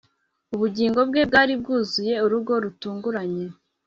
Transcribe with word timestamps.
Ubugingo 0.55 0.99
bwe 1.09 1.21
bwari 1.29 1.53
bwuzuye 1.61 2.13
urugo 2.25 2.53
rutunguranye 2.63 3.45